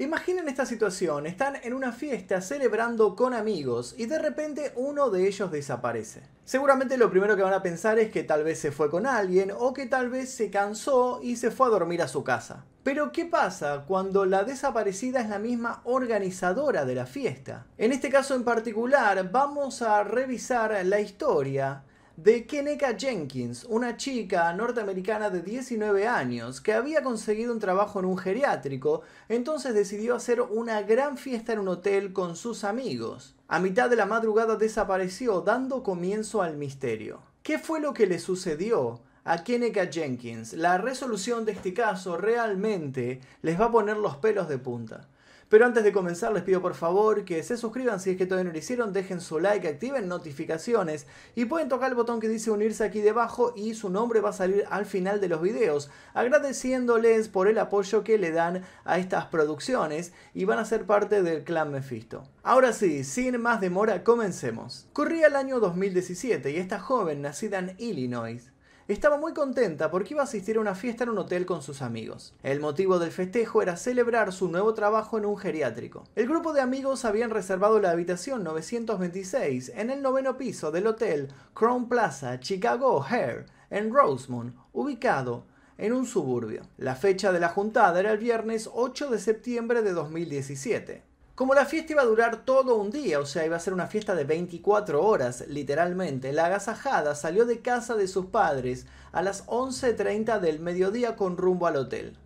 [0.00, 5.28] Imaginen esta situación, están en una fiesta celebrando con amigos y de repente uno de
[5.28, 6.22] ellos desaparece.
[6.46, 9.52] Seguramente lo primero que van a pensar es que tal vez se fue con alguien
[9.54, 12.64] o que tal vez se cansó y se fue a dormir a su casa.
[12.82, 17.66] Pero ¿qué pasa cuando la desaparecida es la misma organizadora de la fiesta?
[17.76, 21.82] En este caso en particular vamos a revisar la historia
[22.22, 28.04] de Keneka Jenkins, una chica norteamericana de 19 años que había conseguido un trabajo en
[28.04, 29.00] un geriátrico,
[29.30, 33.36] entonces decidió hacer una gran fiesta en un hotel con sus amigos.
[33.48, 37.22] A mitad de la madrugada desapareció, dando comienzo al misterio.
[37.42, 39.00] ¿Qué fue lo que le sucedió?
[39.22, 40.54] a Keneka Jenkins.
[40.54, 45.08] La resolución de este caso realmente les va a poner los pelos de punta.
[45.50, 48.44] Pero antes de comenzar les pido por favor que se suscriban si es que todavía
[48.44, 52.52] no lo hicieron, dejen su like, activen notificaciones y pueden tocar el botón que dice
[52.52, 57.28] unirse aquí debajo y su nombre va a salir al final de los videos, agradeciéndoles
[57.28, 61.42] por el apoyo que le dan a estas producciones y van a ser parte del
[61.42, 62.22] clan Mephisto.
[62.44, 64.86] Ahora sí, sin más demora, comencemos.
[64.92, 68.52] Corría el año 2017 y esta joven, nacida en Illinois,
[68.94, 71.82] estaba muy contenta porque iba a asistir a una fiesta en un hotel con sus
[71.82, 72.34] amigos.
[72.42, 76.04] El motivo del festejo era celebrar su nuevo trabajo en un geriátrico.
[76.16, 81.28] El grupo de amigos habían reservado la habitación 926 en el noveno piso del hotel
[81.54, 85.46] Crown Plaza Chicago O'Hare en Rosemont, ubicado
[85.78, 86.62] en un suburbio.
[86.76, 91.09] La fecha de la juntada era el viernes 8 de septiembre de 2017.
[91.40, 93.86] Como la fiesta iba a durar todo un día, o sea, iba a ser una
[93.86, 99.46] fiesta de 24 horas, literalmente, la agasajada salió de casa de sus padres a las
[99.46, 102.18] 11.30 del mediodía con rumbo al hotel.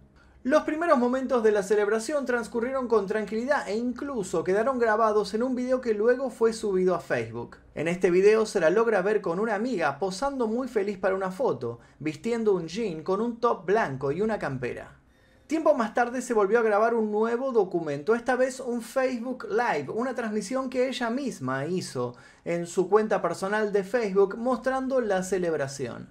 [0.43, 5.55] Los primeros momentos de la celebración transcurrieron con tranquilidad e incluso quedaron grabados en un
[5.55, 7.59] video que luego fue subido a Facebook.
[7.77, 11.31] En este video se la logra ver con una amiga posando muy feliz para una
[11.31, 15.04] foto, vistiendo un jean con un top blanco y una campera.
[15.47, 19.91] Tiempo más tarde se volvió a grabar un nuevo documento, esta vez un Facebook Live,
[19.91, 26.09] una transmisión que ella misma hizo en su cuenta personal de Facebook mostrando la celebración.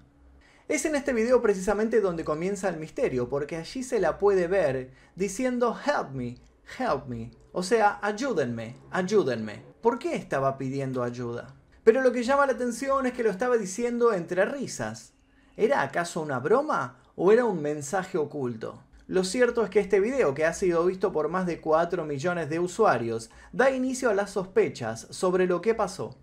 [0.68, 4.92] Es en este video precisamente donde comienza el misterio, porque allí se la puede ver
[5.16, 6.38] diciendo help me,
[6.78, 9.64] help me, o sea, ayúdenme, ayúdenme.
[9.82, 11.56] ¿Por qué estaba pidiendo ayuda?
[11.84, 15.14] Pero lo que llama la atención es que lo estaba diciendo entre risas.
[15.58, 18.84] ¿Era acaso una broma o era un mensaje oculto?
[19.08, 22.50] Lo cierto es que este video, que ha sido visto por más de 4 millones
[22.50, 26.16] de usuarios, da inicio a las sospechas sobre lo que pasó.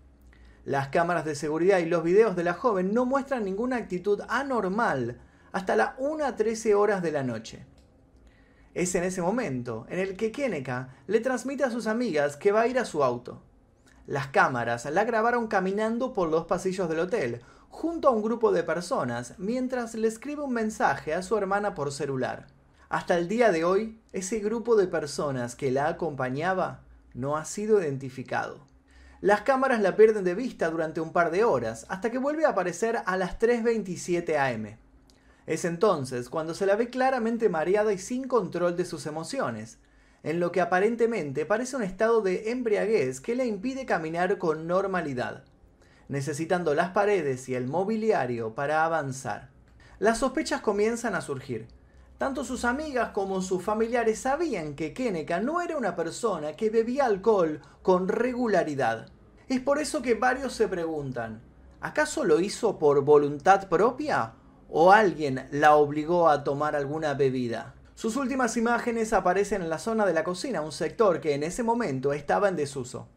[0.65, 5.19] Las cámaras de seguridad y los videos de la joven no muestran ninguna actitud anormal
[5.51, 7.65] hasta las 1.13 horas de la noche.
[8.73, 12.61] Es en ese momento en el que Keneka le transmite a sus amigas que va
[12.61, 13.43] a ir a su auto.
[14.07, 18.63] Las cámaras la grabaron caminando por los pasillos del hotel, junto a un grupo de
[18.63, 22.47] personas, mientras le escribe un mensaje a su hermana por celular.
[22.91, 27.81] Hasta el día de hoy, ese grupo de personas que la acompañaba no ha sido
[27.81, 28.67] identificado.
[29.21, 32.49] Las cámaras la pierden de vista durante un par de horas, hasta que vuelve a
[32.49, 34.75] aparecer a las 3.27 am.
[35.47, 39.77] Es entonces cuando se la ve claramente mareada y sin control de sus emociones,
[40.21, 45.45] en lo que aparentemente parece un estado de embriaguez que le impide caminar con normalidad,
[46.09, 49.49] necesitando las paredes y el mobiliario para avanzar.
[49.97, 51.69] Las sospechas comienzan a surgir.
[52.21, 57.05] Tanto sus amigas como sus familiares sabían que Keneka no era una persona que bebía
[57.05, 59.09] alcohol con regularidad.
[59.47, 61.41] Es por eso que varios se preguntan,
[61.79, 64.33] ¿acaso lo hizo por voluntad propia
[64.69, 67.73] o alguien la obligó a tomar alguna bebida?
[67.95, 71.63] Sus últimas imágenes aparecen en la zona de la cocina, un sector que en ese
[71.63, 73.07] momento estaba en desuso.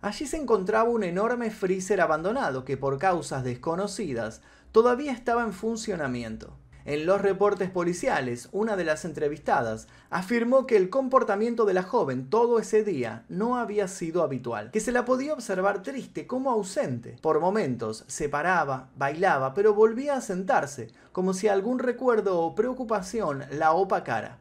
[0.00, 6.58] Allí se encontraba un enorme freezer abandonado que por causas desconocidas todavía estaba en funcionamiento.
[6.86, 12.28] En los reportes policiales, una de las entrevistadas afirmó que el comportamiento de la joven
[12.28, 17.16] todo ese día no había sido habitual, que se la podía observar triste como ausente.
[17.22, 23.44] Por momentos se paraba, bailaba, pero volvía a sentarse, como si algún recuerdo o preocupación
[23.50, 24.40] la opacara.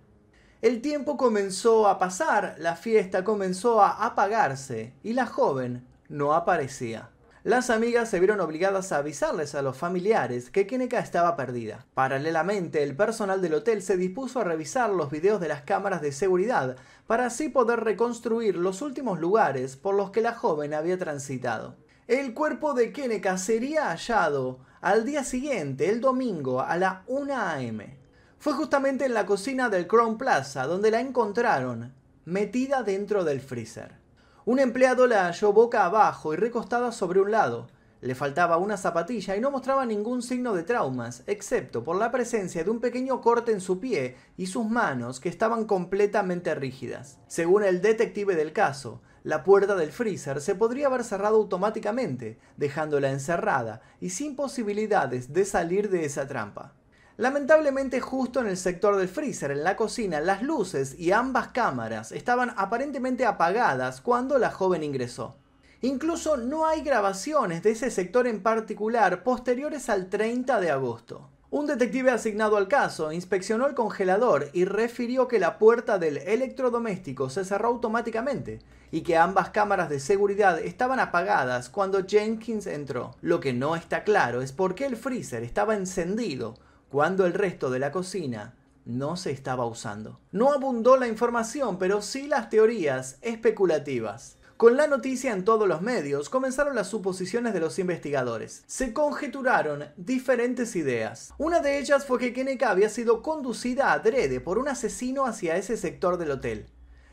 [0.62, 7.13] El tiempo comenzó a pasar, la fiesta comenzó a apagarse y la joven no aparecía.
[7.44, 11.86] Las amigas se vieron obligadas a avisarles a los familiares que Keneka estaba perdida.
[11.94, 16.14] Paralelamente, el personal del hotel se dispuso a revisar los videos de las cámaras de
[16.14, 21.76] seguridad para así poder reconstruir los últimos lugares por los que la joven había transitado.
[22.08, 27.98] El cuerpo de Keneka sería hallado al día siguiente, el domingo, a la 1 a.m.
[28.40, 31.94] Fue justamente en la cocina del Crown Plaza donde la encontraron,
[32.24, 34.03] metida dentro del freezer.
[34.46, 37.68] Un empleado la halló boca abajo y recostada sobre un lado.
[38.02, 42.66] Le faltaba una zapatilla y no mostraba ningún signo de traumas, excepto por la presencia
[42.66, 47.20] de un pequeño corte en su pie y sus manos que estaban completamente rígidas.
[47.28, 53.12] Según el detective del caso, la puerta del freezer se podría haber cerrado automáticamente, dejándola
[53.12, 56.74] encerrada y sin posibilidades de salir de esa trampa.
[57.18, 62.12] Lamentablemente justo en el sector del freezer, en la cocina, las luces y ambas cámaras
[62.12, 65.36] estaban aparentemente apagadas cuando la joven ingresó.
[65.82, 71.30] Incluso no hay grabaciones de ese sector en particular posteriores al 30 de agosto.
[71.52, 77.30] Un detective asignado al caso inspeccionó el congelador y refirió que la puerta del electrodoméstico
[77.30, 78.58] se cerró automáticamente
[78.90, 83.12] y que ambas cámaras de seguridad estaban apagadas cuando Jenkins entró.
[83.22, 86.56] Lo que no está claro es por qué el freezer estaba encendido
[86.94, 88.54] cuando el resto de la cocina
[88.86, 90.20] no se estaba usando.
[90.32, 94.38] No abundó la información, pero sí las teorías especulativas.
[94.58, 98.64] Con la noticia en todos los medios, comenzaron las suposiciones de los investigadores.
[98.68, 101.34] Se conjeturaron diferentes ideas.
[101.40, 105.78] Una de ellas fue que Keneka había sido conducida adrede por un asesino hacia ese
[105.78, 106.68] sector del hotel.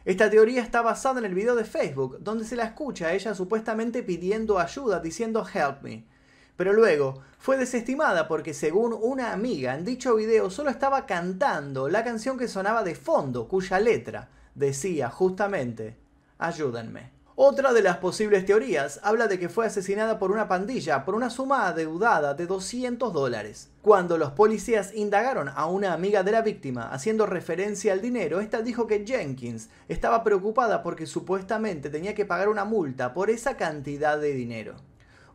[0.04, 3.34] Esta teoría está basada en el video de Facebook, donde se la escucha a ella
[3.34, 6.04] supuestamente pidiendo ayuda, diciendo help me.
[6.60, 12.04] Pero luego fue desestimada porque según una amiga en dicho video solo estaba cantando la
[12.04, 15.96] canción que sonaba de fondo, cuya letra decía justamente
[16.36, 17.12] ayúdenme.
[17.34, 21.30] Otra de las posibles teorías habla de que fue asesinada por una pandilla por una
[21.30, 23.70] suma adeudada de 200 dólares.
[23.80, 28.60] Cuando los policías indagaron a una amiga de la víctima haciendo referencia al dinero, esta
[28.60, 34.18] dijo que Jenkins estaba preocupada porque supuestamente tenía que pagar una multa por esa cantidad
[34.20, 34.89] de dinero.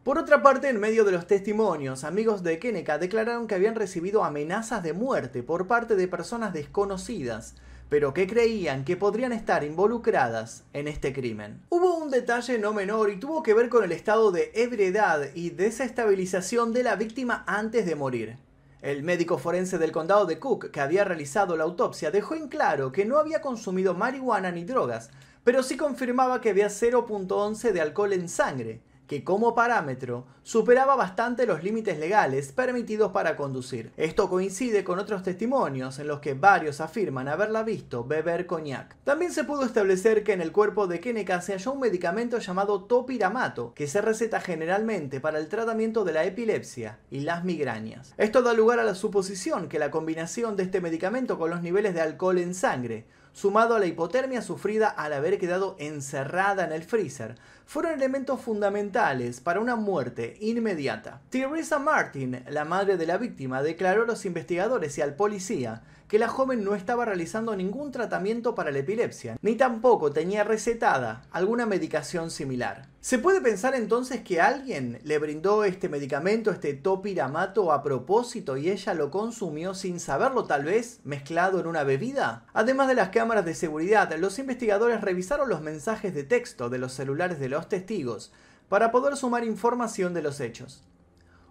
[0.05, 4.23] Por otra parte, en medio de los testimonios, amigos de Keneka declararon que habían recibido
[4.23, 7.55] amenazas de muerte por parte de personas desconocidas,
[7.89, 11.59] pero que creían que podrían estar involucradas en este crimen.
[11.69, 15.49] Hubo un detalle no menor y tuvo que ver con el estado de ebriedad y
[15.49, 18.37] desestabilización de la víctima antes de morir.
[18.83, 22.91] El médico forense del condado de Cook, que había realizado la autopsia, dejó en claro
[22.91, 25.09] que no había consumido marihuana ni drogas,
[25.43, 31.45] pero sí confirmaba que había 0.11 de alcohol en sangre, que como parámetro superaba bastante
[31.45, 33.91] los límites legales permitidos para conducir.
[33.97, 38.95] Esto coincide con otros testimonios en los que varios afirman haberla visto beber coñac.
[39.03, 42.83] También se pudo establecer que en el cuerpo de Keneka se halló un medicamento llamado
[42.83, 48.13] topiramato, que se receta generalmente para el tratamiento de la epilepsia y las migrañas.
[48.17, 51.93] Esto da lugar a la suposición que la combinación de este medicamento con los niveles
[51.93, 53.05] de alcohol en sangre
[53.35, 57.35] sumado a la hipotermia sufrida al haber quedado encerrada en el freezer,
[57.65, 61.19] fueron elementos fundamentales para una muerte inmediata.
[61.29, 66.19] Teresa Martin, la madre de la víctima, declaró a los investigadores y al policía que
[66.19, 71.65] la joven no estaba realizando ningún tratamiento para la epilepsia, ni tampoco tenía recetada alguna
[71.65, 72.87] medicación similar.
[73.01, 78.69] ¿Se puede pensar entonces que alguien le brindó este medicamento, este topiramato a propósito y
[78.69, 82.45] ella lo consumió sin saberlo tal vez, mezclado en una bebida?
[82.53, 86.93] Además de las cámaras de seguridad, los investigadores revisaron los mensajes de texto de los
[86.93, 88.31] celulares de los testigos
[88.69, 90.83] para poder sumar información de los hechos.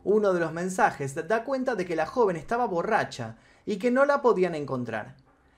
[0.02, 3.36] Uno de los mensajes da cuenta de que la joven estaba borracha
[3.66, 5.16] y que no la podían encontrar.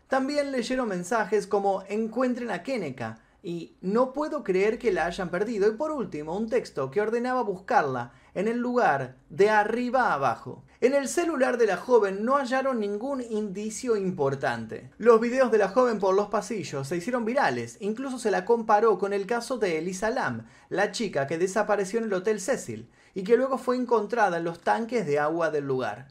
[0.08, 5.68] También leyeron mensajes como encuentren a Keneka y no puedo creer que la hayan perdido.
[5.68, 10.64] Y por último, un texto que ordenaba buscarla en el lugar de arriba a abajo.
[10.80, 14.90] En el celular de la joven no hallaron ningún indicio importante.
[14.98, 18.98] Los videos de la joven por los pasillos se hicieron virales, incluso se la comparó
[18.98, 23.22] con el caso de Elisa Lam, la chica que desapareció en el Hotel Cecil y
[23.22, 26.08] que luego fue encontrada en los tanques de agua del lugar.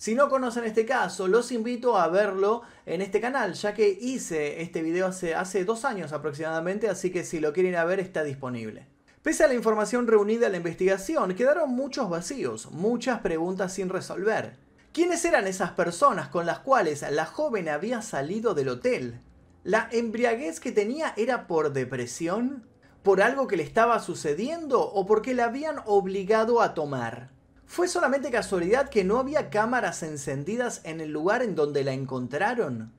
[0.00, 4.62] Si no conocen este caso, los invito a verlo en este canal, ya que hice
[4.62, 8.86] este video hace, dos años aproximadamente, así que si lo quieren ver está disponible.
[9.20, 14.56] Pese a la información reunida en la investigación, quedaron muchos vacíos, muchas preguntas sin resolver.
[14.94, 19.20] ¿Quiénes eran esas personas con las cuales la joven había salido del hotel?
[19.64, 22.66] ¿La embriaguez que tenía era por depresión?
[23.02, 27.38] ¿Por algo que le estaba sucediendo o porque la habían obligado a tomar?
[27.70, 32.92] ¿Fue solamente casualidad que no había cámaras encendidas en el lugar en donde la encontraron?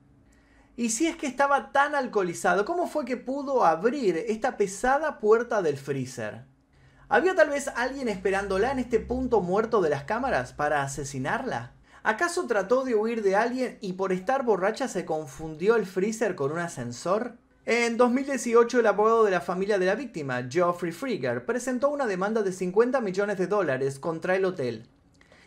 [0.76, 5.60] Y si es que estaba tan alcoholizado, ¿cómo fue que pudo abrir esta pesada puerta
[5.60, 6.46] del freezer?
[7.10, 11.74] ¿Había tal vez alguien esperándola en este punto muerto de las cámaras para asesinarla?
[12.02, 16.50] ¿Acaso trató de huir de alguien y por estar borracha se confundió el freezer con
[16.50, 17.36] un ascensor?
[17.64, 22.42] En 2018, el abogado de la familia de la víctima, Geoffrey Frieger, presentó una demanda
[22.42, 24.88] de 50 millones de dólares contra el hotel.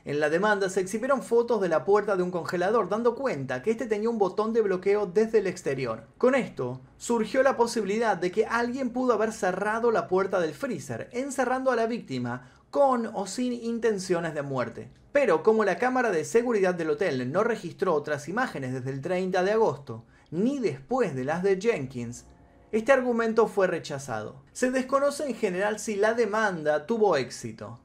[0.05, 3.71] En la demanda se exhibieron fotos de la puerta de un congelador, dando cuenta que
[3.71, 6.07] este tenía un botón de bloqueo desde el exterior.
[6.17, 11.09] Con esto, surgió la posibilidad de que alguien pudo haber cerrado la puerta del freezer,
[11.11, 14.89] encerrando a la víctima con o sin intenciones de muerte.
[15.11, 19.43] Pero como la cámara de seguridad del hotel no registró otras imágenes desde el 30
[19.43, 22.25] de agosto, ni después de las de Jenkins,
[22.71, 24.43] este argumento fue rechazado.
[24.51, 27.79] Se desconoce en general si la demanda tuvo éxito.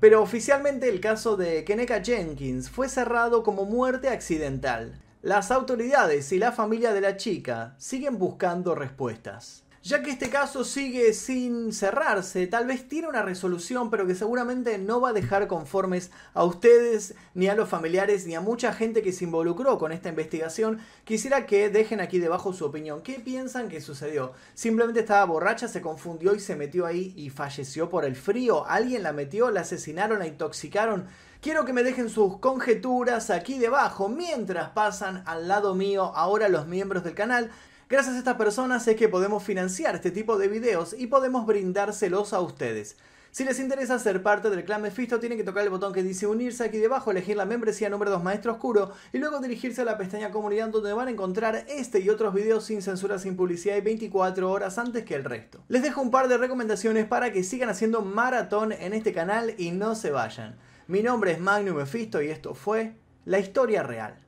[0.00, 5.00] Pero oficialmente el caso de Keneka Jenkins fue cerrado como muerte accidental.
[5.22, 10.64] Las autoridades y la familia de la chica siguen buscando respuestas ya que este caso
[10.64, 15.46] sigue sin cerrarse, tal vez tiene una resolución, pero que seguramente no va a dejar
[15.46, 19.90] conformes a ustedes, ni a los familiares, ni a mucha gente que se involucró con
[19.90, 20.78] esta investigación.
[21.04, 23.00] Quisiera que dejen aquí debajo su opinión.
[23.00, 24.32] ¿Qué piensan que sucedió?
[24.52, 28.66] ¿Simplemente estaba borracha, se confundió y se metió ahí y falleció por el frío?
[28.66, 31.06] ¿Alguien la metió, la asesinaron, la intoxicaron?
[31.40, 36.66] Quiero que me dejen sus conjeturas aquí debajo mientras pasan al lado mío ahora los
[36.66, 37.50] miembros del canal
[37.90, 42.34] Gracias a estas personas es que podemos financiar este tipo de videos y podemos brindárselos
[42.34, 42.98] a ustedes.
[43.30, 46.26] Si les interesa ser parte del clan Mephisto, tienen que tocar el botón que dice
[46.26, 49.96] unirse aquí debajo, elegir la membresía número 2 Maestro Oscuro y luego dirigirse a la
[49.96, 53.80] pestaña comunidad donde van a encontrar este y otros videos sin censura, sin publicidad y
[53.80, 55.64] 24 horas antes que el resto.
[55.68, 59.70] Les dejo un par de recomendaciones para que sigan haciendo maratón en este canal y
[59.70, 60.58] no se vayan.
[60.88, 64.27] Mi nombre es Magnum Mephisto y esto fue La Historia Real.